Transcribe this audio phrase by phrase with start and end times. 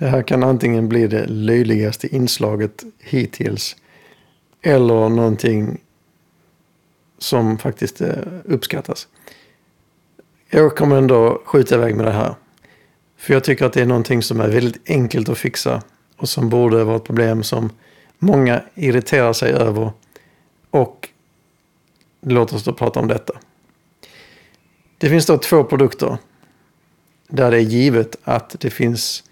[0.00, 3.76] Det här kan antingen bli det löjligaste inslaget hittills
[4.62, 5.80] eller någonting
[7.18, 9.08] som faktiskt eh, uppskattas.
[10.48, 12.34] Jag kommer ändå skjuta iväg med det här.
[13.16, 15.82] För jag tycker att det är någonting som är väldigt enkelt att fixa
[16.16, 17.70] och som borde vara ett problem som
[18.18, 19.92] många irriterar sig över.
[20.70, 21.08] Och
[22.20, 23.34] låt oss då prata om detta.
[24.98, 26.18] Det finns då två produkter
[27.28, 29.24] där det är givet att det finns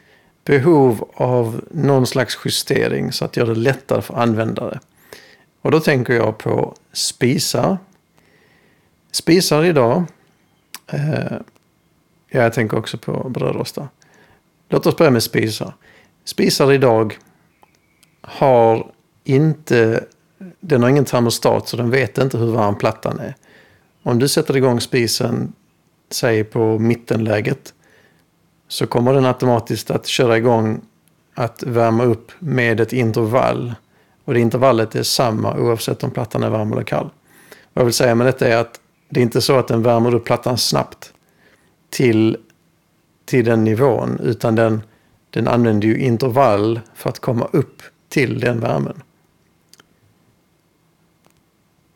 [0.49, 4.81] behov av någon slags justering så att göra det lättare för användare.
[5.63, 7.79] Och då tänker jag på spisar.
[9.13, 10.05] Spisar idag.
[10.87, 11.33] Eh,
[12.29, 13.89] ja, jag tänker också på brödrostar.
[14.69, 15.75] Låt oss börja med spisar.
[16.25, 17.19] Spisar idag
[18.21, 18.93] har
[19.25, 20.05] inte,
[20.61, 23.35] den har ingen termostat så den vet inte hur varm plattan är.
[24.03, 25.53] Om du sätter igång spisen,
[26.11, 27.75] säg på mittenläget,
[28.69, 30.81] så kommer den automatiskt att köra igång
[31.35, 33.75] att värma upp med ett intervall.
[34.25, 37.11] Och det intervallet är samma oavsett om plattan är varm eller kall.
[37.73, 40.15] Vad jag vill säga med detta är att det är inte så att den värmer
[40.15, 41.13] upp plattan snabbt
[41.91, 42.37] till,
[43.25, 44.83] till den nivån, utan den,
[45.31, 49.03] den använder ju intervall för att komma upp till den värmen.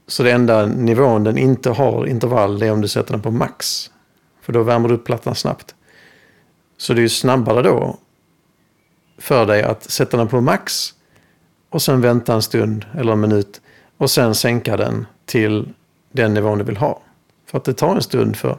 [0.06, 3.90] Så det enda nivån den inte har intervall är om du sätter den på max.
[4.40, 5.74] För då värmer du upp plattan snabbt.
[6.82, 7.98] Så det är ju snabbare då
[9.18, 10.94] för dig att sätta den på max
[11.68, 13.60] och sen vänta en stund eller en minut
[13.96, 15.68] och sen sänka den till
[16.12, 17.02] den nivån du vill ha.
[17.46, 18.58] För att det tar en stund för,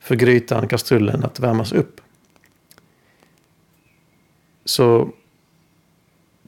[0.00, 2.00] för grytan, kastrullen att värmas upp.
[4.64, 5.10] Så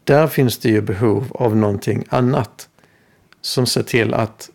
[0.05, 2.69] där finns det ju behov av någonting annat
[3.41, 4.51] som ser till att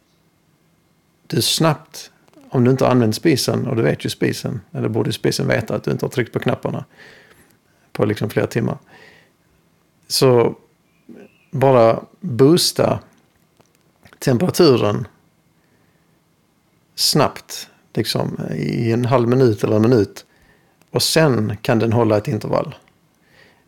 [1.28, 2.12] du snabbt
[2.50, 5.76] om du inte har använt spisen, och du vet ju spisen, eller borde spisen veta
[5.76, 6.86] att du inte har tryckt på knapparna
[7.94, 8.78] på liksom flera timmar.
[10.08, 10.56] Så
[11.52, 13.00] bara boosta
[14.20, 15.08] temperaturen
[16.96, 20.26] snabbt, liksom i en halv minut eller en minut.
[20.92, 22.76] Och sen kan den hålla ett intervall.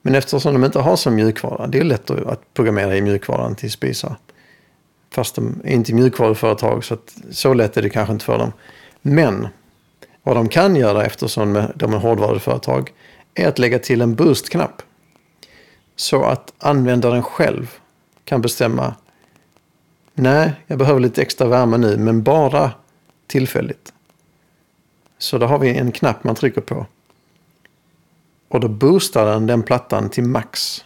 [0.01, 3.71] Men eftersom de inte har som mjukvara, det är lätt att programmera i mjukvaran till
[3.71, 4.15] spisar.
[5.11, 8.51] Fast de är inte mjukvaruföretag så att så lätt är det kanske inte för dem.
[9.01, 9.47] Men
[10.23, 12.93] vad de kan göra eftersom de är hårdvaruföretag
[13.33, 14.81] är att lägga till en boost-knapp.
[15.95, 17.77] Så att användaren själv
[18.25, 18.95] kan bestämma
[20.13, 22.71] Nej, jag behöver lite extra värme nu, men bara
[23.27, 23.93] tillfälligt.
[25.17, 26.85] Så då har vi en knapp man trycker på.
[28.47, 30.85] Och då boostar den den plattan till max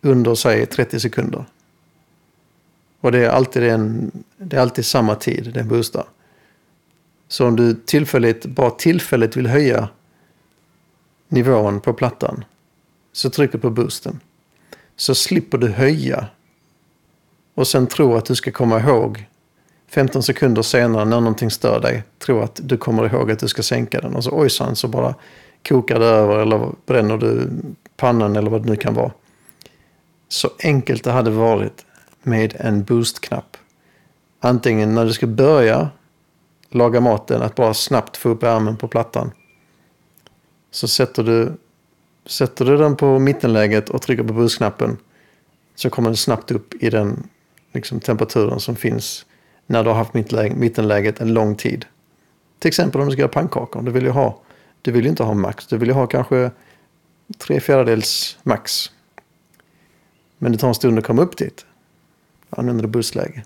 [0.00, 1.44] under, säg 30 sekunder.
[3.00, 6.04] Och det är alltid, en, det är alltid samma tid den boostar.
[7.28, 9.88] Så om du tillfälligt, bara tillfälligt vill höja
[11.28, 12.44] nivån på plattan
[13.12, 14.20] så trycker du på boosten.
[14.96, 16.26] Så slipper du höja
[17.54, 19.26] och sen tro att du ska komma ihåg
[19.88, 22.02] 15 sekunder senare när någonting stör dig.
[22.18, 25.14] Tro att du kommer ihåg att du ska sänka den och så ojsan så bara
[25.68, 27.50] kokar det över eller bränner du
[27.96, 29.12] pannan eller vad det nu kan vara.
[30.28, 31.84] Så enkelt det hade varit
[32.28, 33.56] med en boost-knapp.
[34.40, 35.90] Antingen när du ska börja
[36.70, 39.30] laga maten, att bara snabbt få upp ärmen på plattan.
[40.70, 41.52] Så sätter du,
[42.26, 44.96] sätter du den på mittenläget och trycker på busknappen
[45.74, 47.28] så kommer den snabbt upp i den
[47.72, 49.26] liksom, temperaturen som finns
[49.66, 50.14] när du har haft
[50.54, 51.86] mittenläget en lång tid.
[52.58, 53.82] Till exempel om du ska göra pannkakor.
[53.82, 54.40] Du vill ju, ha,
[54.82, 55.66] du vill ju inte ha max.
[55.66, 56.50] Du vill ju ha kanske
[57.38, 58.90] tre fjärdedels max.
[60.38, 61.66] Men det tar en stund att komma upp dit.
[62.50, 63.44] Använder du bussläge.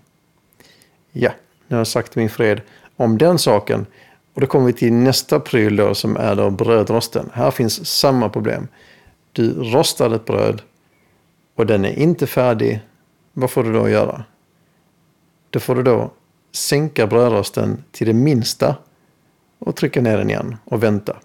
[1.13, 1.31] Ja,
[1.69, 2.61] nu har jag sagt min fred
[2.97, 3.87] om den saken.
[4.35, 7.31] Och då kommer vi till nästa pryl då som är då brödrosten.
[7.33, 8.69] Här finns samma problem.
[9.33, 10.63] Du rostar ett bröd
[11.55, 12.81] och den är inte färdig.
[13.33, 14.25] Vad får du då göra?
[15.51, 16.11] Då får du då
[16.53, 18.77] sänka brödrosten till det minsta
[19.59, 21.17] och trycka ner den igen och vänta.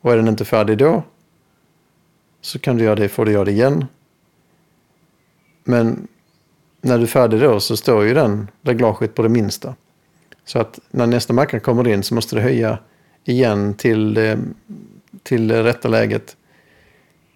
[0.00, 1.02] Och är den inte färdig då
[2.40, 3.86] så kan du göra det, får du göra det igen.
[5.64, 6.08] Men
[6.80, 9.74] när du är färdig då så står ju den reglaget på det minsta.
[10.44, 12.78] Så att när nästa macka kommer in så måste du höja
[13.24, 14.38] igen till, eh,
[15.22, 16.36] till det rätta läget.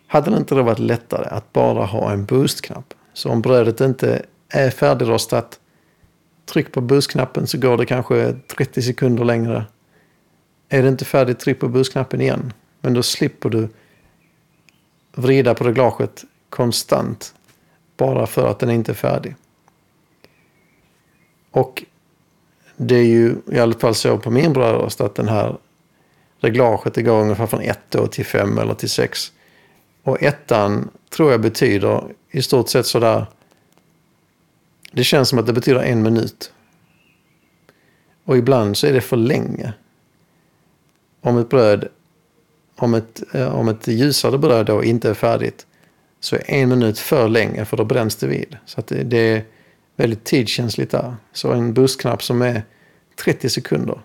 [0.06, 2.94] Hade det inte då varit lättare att bara ha en boostknapp?
[3.12, 5.60] Så om brödet inte är färdigrostat,
[6.46, 9.64] tryck på boostknappen så går det kanske 30 sekunder längre.
[10.68, 12.52] Är det inte färdigt, tryck på boostknappen igen.
[12.80, 13.68] Men då slipper du
[15.14, 17.34] vrida på reglaget konstant
[17.96, 19.36] bara för att den inte är färdig.
[21.50, 21.84] Och
[22.76, 25.56] det är ju i alla fall så på min brödrost att den här
[26.38, 27.78] reglaget det går ungefär från 1
[28.10, 29.32] till 5 eller till 6.
[30.02, 33.26] Och ettan tror jag betyder i stort sett sådär.
[34.92, 36.52] Det känns som att det betyder en minut.
[38.24, 39.72] Och ibland så är det för länge.
[41.20, 41.88] Om ett bröd,
[42.76, 45.66] om ett, eh, om ett ljusare bröd då inte är färdigt
[46.26, 48.56] så är en minut för länge för då bränns det vid.
[48.64, 49.44] Så att det, det är
[49.96, 51.16] väldigt tidskänsligt där.
[51.32, 52.62] Så en bussknapp som är
[53.24, 54.00] 30 sekunder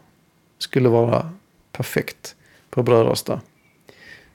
[0.57, 1.31] skulle vara
[1.71, 2.35] perfekt
[2.69, 3.39] på brödrostar.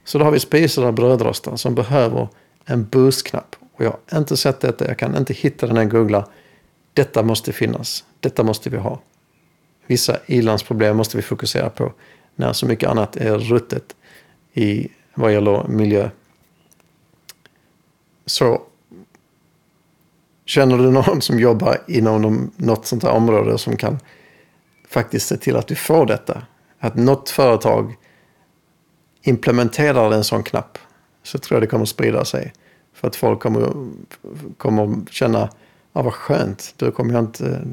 [0.04, 2.28] Så då har vi spisade brödrostar som behöver
[2.64, 3.56] en bussknapp.
[3.74, 6.28] Och jag har inte sett detta, jag kan inte hitta den här googla.
[6.92, 9.00] Detta måste finnas, detta måste vi ha.
[9.86, 11.92] Vissa ilandsproblem måste vi fokusera på
[12.34, 13.96] när så mycket annat är ruttet
[14.52, 16.10] i vad gäller miljö.
[18.26, 18.62] Så
[20.44, 23.98] känner du någon som jobbar inom något sånt här område som kan
[24.88, 26.42] faktiskt se till att du får detta.
[26.78, 27.96] Att något företag
[29.22, 30.78] implementerar en sån knapp
[31.22, 32.52] så tror jag det kommer sprida sig.
[32.92, 33.72] För att folk kommer,
[34.56, 35.50] kommer känna,
[35.92, 37.66] ja vad skönt, då, kommer jag inte,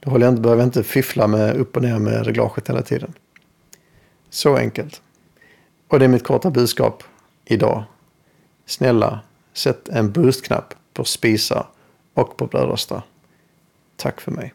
[0.00, 2.82] då håller jag inte, behöver jag inte fiffla med upp och ner med reglaget hela
[2.82, 3.12] tiden.
[4.30, 5.02] Så enkelt.
[5.88, 7.02] Och det är mitt korta budskap
[7.44, 7.84] idag.
[8.66, 9.20] Snälla,
[9.52, 11.66] sätt en boostknapp på spisar
[12.14, 13.02] och på brödrostar.
[13.96, 14.54] Tack för mig.